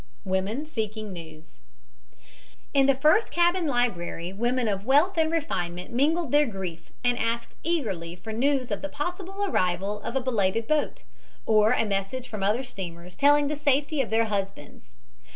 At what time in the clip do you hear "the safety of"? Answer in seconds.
13.55-14.09